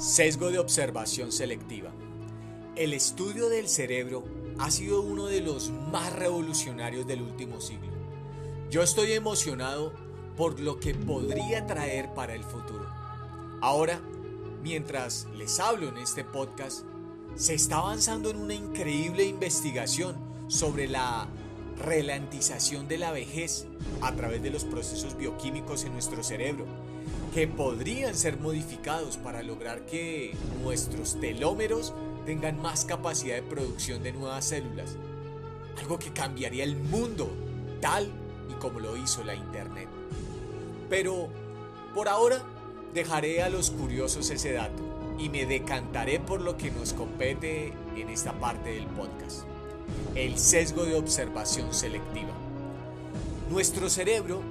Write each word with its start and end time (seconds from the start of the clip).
Sesgo 0.00 0.50
de 0.50 0.58
observación 0.58 1.30
selectiva. 1.30 1.90
El 2.74 2.94
estudio 2.94 3.50
del 3.50 3.68
cerebro 3.68 4.24
ha 4.58 4.70
sido 4.70 5.02
uno 5.02 5.26
de 5.26 5.42
los 5.42 5.68
más 5.92 6.10
revolucionarios 6.14 7.06
del 7.06 7.20
último 7.20 7.60
siglo. 7.60 7.90
Yo 8.70 8.82
estoy 8.82 9.12
emocionado 9.12 9.92
por 10.38 10.58
lo 10.58 10.80
que 10.80 10.94
podría 10.94 11.66
traer 11.66 12.14
para 12.14 12.34
el 12.34 12.44
futuro. 12.44 12.86
Ahora, 13.60 14.00
mientras 14.62 15.26
les 15.36 15.60
hablo 15.60 15.88
en 15.90 15.98
este 15.98 16.24
podcast, 16.24 16.86
se 17.34 17.52
está 17.52 17.76
avanzando 17.76 18.30
en 18.30 18.38
una 18.38 18.54
increíble 18.54 19.24
investigación 19.26 20.16
sobre 20.48 20.88
la 20.88 21.28
relantización 21.76 22.88
de 22.88 22.96
la 22.96 23.12
vejez 23.12 23.66
a 24.00 24.16
través 24.16 24.42
de 24.42 24.48
los 24.48 24.64
procesos 24.64 25.18
bioquímicos 25.18 25.84
en 25.84 25.92
nuestro 25.92 26.22
cerebro 26.22 26.64
que 27.32 27.46
podrían 27.46 28.14
ser 28.14 28.38
modificados 28.38 29.16
para 29.16 29.42
lograr 29.42 29.86
que 29.86 30.34
nuestros 30.62 31.20
telómeros 31.20 31.94
tengan 32.26 32.60
más 32.60 32.84
capacidad 32.84 33.36
de 33.36 33.42
producción 33.42 34.02
de 34.02 34.12
nuevas 34.12 34.44
células. 34.44 34.96
Algo 35.78 35.98
que 35.98 36.12
cambiaría 36.12 36.64
el 36.64 36.76
mundo, 36.76 37.30
tal 37.80 38.10
y 38.50 38.54
como 38.54 38.80
lo 38.80 38.96
hizo 38.96 39.22
la 39.24 39.34
Internet. 39.34 39.88
Pero 40.88 41.28
por 41.94 42.08
ahora 42.08 42.42
dejaré 42.92 43.42
a 43.42 43.48
los 43.48 43.70
curiosos 43.70 44.30
ese 44.30 44.52
dato 44.52 44.82
y 45.18 45.28
me 45.28 45.46
decantaré 45.46 46.18
por 46.18 46.40
lo 46.40 46.56
que 46.56 46.70
nos 46.70 46.92
compete 46.92 47.72
en 47.96 48.08
esta 48.08 48.32
parte 48.32 48.70
del 48.70 48.86
podcast. 48.86 49.42
El 50.14 50.36
sesgo 50.38 50.84
de 50.84 50.96
observación 50.96 51.72
selectiva. 51.72 52.32
Nuestro 53.50 53.88
cerebro 53.88 54.42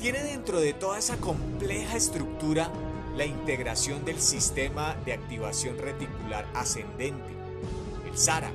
tiene 0.00 0.22
dentro 0.22 0.60
de 0.60 0.72
toda 0.72 0.98
esa 0.98 1.18
compleja 1.18 1.94
estructura 1.94 2.70
la 3.16 3.26
integración 3.26 4.02
del 4.06 4.18
sistema 4.18 4.96
de 5.04 5.12
activación 5.12 5.76
reticular 5.76 6.46
ascendente, 6.54 7.34
el 8.10 8.16
SARA, 8.16 8.50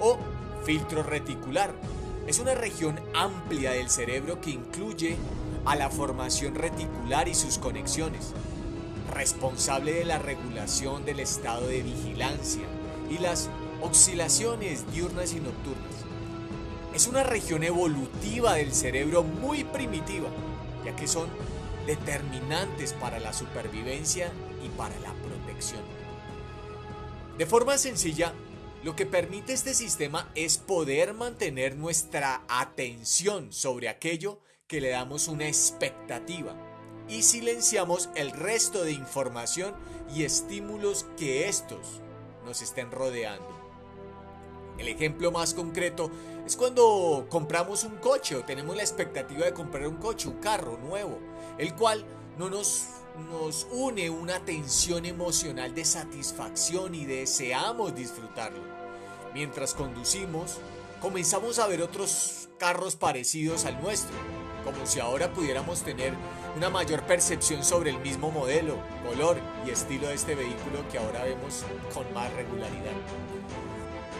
o 0.00 0.18
filtro 0.64 1.02
reticular. 1.02 1.74
Es 2.28 2.38
una 2.38 2.54
región 2.54 3.00
amplia 3.12 3.72
del 3.72 3.90
cerebro 3.90 4.40
que 4.40 4.50
incluye 4.50 5.16
a 5.64 5.74
la 5.74 5.90
formación 5.90 6.54
reticular 6.54 7.26
y 7.26 7.34
sus 7.34 7.58
conexiones, 7.58 8.32
responsable 9.12 9.94
de 9.94 10.04
la 10.04 10.20
regulación 10.20 11.04
del 11.04 11.18
estado 11.18 11.66
de 11.66 11.82
vigilancia 11.82 12.62
y 13.10 13.18
las 13.18 13.50
oscilaciones 13.82 14.84
diurnas 14.92 15.32
y 15.32 15.40
nocturnas. 15.40 16.04
Es 16.94 17.08
una 17.08 17.24
región 17.24 17.64
evolutiva 17.64 18.54
del 18.54 18.72
cerebro 18.72 19.24
muy 19.24 19.64
primitiva 19.64 20.28
ya 20.84 20.94
que 20.96 21.06
son 21.06 21.28
determinantes 21.86 22.92
para 22.92 23.18
la 23.18 23.32
supervivencia 23.32 24.32
y 24.64 24.68
para 24.70 24.98
la 25.00 25.12
protección. 25.14 25.82
De 27.38 27.46
forma 27.46 27.78
sencilla, 27.78 28.32
lo 28.82 28.94
que 28.94 29.06
permite 29.06 29.52
este 29.52 29.74
sistema 29.74 30.30
es 30.34 30.58
poder 30.58 31.14
mantener 31.14 31.76
nuestra 31.76 32.42
atención 32.48 33.52
sobre 33.52 33.88
aquello 33.88 34.40
que 34.66 34.80
le 34.80 34.90
damos 34.90 35.28
una 35.28 35.46
expectativa 35.48 36.54
y 37.08 37.22
silenciamos 37.22 38.08
el 38.14 38.30
resto 38.30 38.84
de 38.84 38.92
información 38.92 39.74
y 40.14 40.24
estímulos 40.24 41.06
que 41.16 41.48
estos 41.48 42.00
nos 42.44 42.62
estén 42.62 42.90
rodeando. 42.90 43.63
El 44.78 44.88
ejemplo 44.88 45.30
más 45.30 45.54
concreto 45.54 46.10
es 46.46 46.56
cuando 46.56 47.26
compramos 47.28 47.84
un 47.84 47.96
coche 47.96 48.36
o 48.36 48.44
tenemos 48.44 48.76
la 48.76 48.82
expectativa 48.82 49.44
de 49.46 49.54
comprar 49.54 49.86
un 49.86 49.96
coche, 49.96 50.28
un 50.28 50.38
carro 50.38 50.78
nuevo, 50.78 51.18
el 51.58 51.74
cual 51.74 52.04
no 52.38 52.50
nos, 52.50 52.86
nos 53.30 53.66
une 53.70 54.10
una 54.10 54.44
tensión 54.44 55.04
emocional 55.06 55.74
de 55.74 55.84
satisfacción 55.84 56.94
y 56.94 57.04
deseamos 57.04 57.94
disfrutarlo. 57.94 58.62
Mientras 59.32 59.74
conducimos, 59.74 60.58
comenzamos 61.00 61.58
a 61.58 61.66
ver 61.66 61.82
otros 61.82 62.48
carros 62.58 62.96
parecidos 62.96 63.64
al 63.64 63.80
nuestro, 63.80 64.16
como 64.64 64.86
si 64.86 65.00
ahora 65.00 65.32
pudiéramos 65.32 65.82
tener 65.82 66.14
una 66.56 66.70
mayor 66.70 67.02
percepción 67.02 67.64
sobre 67.64 67.90
el 67.90 67.98
mismo 67.98 68.30
modelo, 68.30 68.76
color 69.06 69.38
y 69.66 69.70
estilo 69.70 70.08
de 70.08 70.14
este 70.14 70.34
vehículo 70.34 70.88
que 70.90 70.98
ahora 70.98 71.24
vemos 71.24 71.64
con 71.92 72.12
más 72.14 72.32
regularidad. 72.32 72.92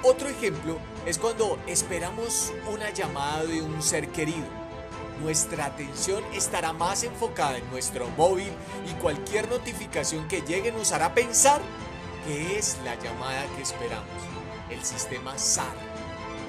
Otro 0.03 0.29
ejemplo 0.29 0.77
es 1.07 1.19
cuando 1.19 1.59
esperamos 1.67 2.53
una 2.71 2.91
llamada 2.91 3.45
de 3.45 3.63
un 3.63 3.83
ser 3.83 4.09
querido. 4.09 4.47
Nuestra 5.23 5.67
atención 5.67 6.23
estará 6.35 6.73
más 6.73 7.05
enfocada 7.05 7.57
en 7.57 7.71
nuestro 7.71 8.09
móvil 8.11 8.53
y 8.91 8.93
cualquier 9.01 9.49
notificación 9.49 10.29
que 10.29 10.43
llegue 10.43 10.73
nos 10.73 10.93
hará 10.93 11.15
pensar 11.15 11.63
que 12.27 12.59
es 12.59 12.79
la 12.85 12.97
llamada 12.97 13.47
que 13.57 13.63
esperamos. 13.63 14.09
El 14.71 14.85
sistema 14.85 15.39
SAR 15.39 15.75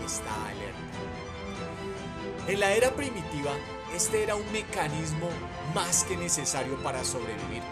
está 0.06 0.48
alerta. 0.50 1.25
En 2.48 2.60
la 2.60 2.74
era 2.74 2.92
primitiva, 2.92 3.52
este 3.96 4.22
era 4.22 4.36
un 4.36 4.52
mecanismo 4.52 5.30
más 5.74 6.04
que 6.04 6.16
necesario 6.16 6.78
para 6.84 7.04
sobrevivir. 7.04 7.64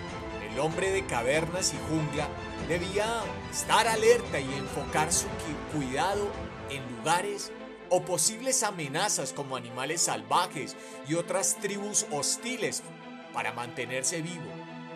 El 0.52 0.60
hombre 0.60 0.90
de 0.92 1.06
cavernas 1.06 1.76
y 1.76 1.78
jungla 1.90 2.28
debía 2.68 3.06
estar 3.52 3.88
alerta 3.88 4.40
y 4.40 4.52
enfocar 4.56 5.14
su 5.14 5.28
cuidado 5.72 6.28
en 6.72 6.82
lugares 6.98 7.52
o 7.90 8.04
posibles 8.04 8.64
amenazas 8.64 9.32
como 9.32 9.56
animales 9.56 10.02
salvajes 10.02 10.76
y 11.08 11.14
otras 11.14 11.58
tribus 11.62 12.08
hostiles 12.10 12.82
para 13.32 13.54
mantenerse 13.54 14.24
vivo, 14.24 14.50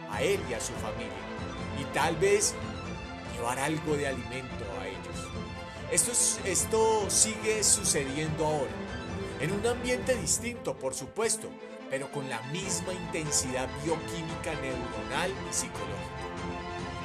a 0.10 0.24
él 0.24 0.40
y 0.50 0.54
a 0.54 0.60
su 0.60 0.74
familia, 0.74 1.14
y 1.80 1.84
tal 1.94 2.16
vez 2.16 2.56
llevar 3.36 3.60
algo 3.60 3.96
de 3.96 4.08
alimento 4.08 4.66
a 4.82 4.88
ellos. 4.88 5.28
Esto, 5.92 6.12
esto 6.46 7.10
sigue 7.10 7.64
sucediendo 7.64 8.44
ahora, 8.44 8.72
en 9.40 9.52
un 9.52 9.66
ambiente 9.66 10.16
distinto, 10.16 10.76
por 10.76 10.94
supuesto, 10.94 11.48
pero 11.90 12.12
con 12.12 12.30
la 12.30 12.42
misma 12.44 12.94
intensidad 12.94 13.68
bioquímica 13.84 14.54
neuronal 14.62 15.32
y 15.50 15.54
psicológica. 15.54 16.18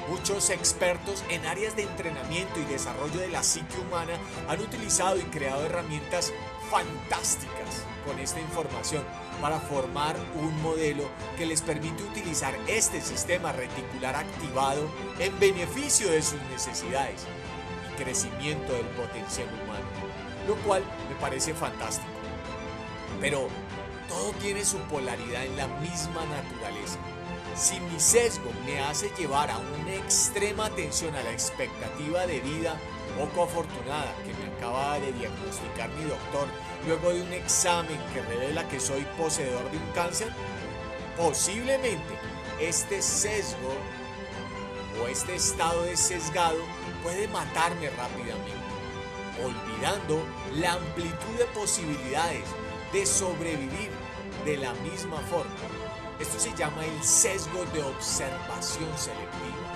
Muchos 0.08 0.50
expertos 0.50 1.24
en 1.30 1.46
áreas 1.46 1.76
de 1.76 1.82
entrenamiento 1.82 2.58
y 2.58 2.64
desarrollo 2.64 3.20
de 3.20 3.28
la 3.28 3.42
psique 3.42 3.78
humana 3.78 4.14
han 4.48 4.60
utilizado 4.60 5.16
y 5.16 5.22
creado 5.24 5.64
herramientas 5.64 6.32
fantásticas 6.70 7.86
con 8.04 8.18
esta 8.18 8.40
información 8.40 9.04
para 9.40 9.60
formar 9.60 10.16
un 10.34 10.60
modelo 10.60 11.04
que 11.36 11.46
les 11.46 11.62
permite 11.62 12.02
utilizar 12.02 12.54
este 12.66 13.00
sistema 13.00 13.52
reticular 13.52 14.16
activado 14.16 14.88
en 15.18 15.38
beneficio 15.38 16.10
de 16.10 16.22
sus 16.22 16.40
necesidades 16.50 17.24
y 17.90 18.02
crecimiento 18.02 18.72
del 18.72 18.86
potencial 18.86 19.48
humano, 19.62 19.86
lo 20.48 20.56
cual 20.56 20.82
me 21.08 21.14
parece 21.16 21.54
fantástico. 21.54 22.11
Pero 23.20 23.48
todo 24.08 24.32
tiene 24.40 24.64
su 24.64 24.78
polaridad 24.78 25.44
en 25.44 25.56
la 25.56 25.66
misma 25.66 26.24
naturaleza. 26.26 26.98
Si 27.54 27.78
mi 27.80 28.00
sesgo 28.00 28.50
me 28.64 28.80
hace 28.80 29.10
llevar 29.18 29.50
a 29.50 29.58
una 29.58 29.94
extrema 29.94 30.66
atención 30.66 31.14
a 31.14 31.22
la 31.22 31.32
expectativa 31.32 32.26
de 32.26 32.40
vida 32.40 32.76
poco 33.18 33.44
afortunada 33.44 34.14
que 34.24 34.32
me 34.34 34.56
acaba 34.56 34.98
de 34.98 35.12
diagnosticar 35.12 35.90
mi 35.90 36.04
doctor 36.04 36.48
luego 36.86 37.12
de 37.12 37.22
un 37.22 37.32
examen 37.32 37.98
que 38.12 38.22
revela 38.22 38.66
que 38.68 38.80
soy 38.80 39.04
poseedor 39.18 39.70
de 39.70 39.76
un 39.76 39.92
cáncer, 39.94 40.28
posiblemente 41.16 42.14
este 42.60 43.02
sesgo 43.02 43.74
o 45.02 45.08
este 45.08 45.34
estado 45.34 45.82
de 45.84 45.96
sesgado 45.96 46.58
puede 47.02 47.28
matarme 47.28 47.90
rápidamente, 47.90 48.52
olvidando 49.44 50.24
la 50.54 50.72
amplitud 50.72 51.38
de 51.38 51.44
posibilidades 51.46 52.44
de 52.92 53.06
sobrevivir 53.06 53.90
de 54.44 54.56
la 54.56 54.72
misma 54.74 55.18
forma 55.30 55.82
esto 56.22 56.38
se 56.38 56.54
llama 56.56 56.84
el 56.84 57.02
sesgo 57.02 57.64
de 57.74 57.82
observación 57.82 58.96
selectiva. 58.96 59.72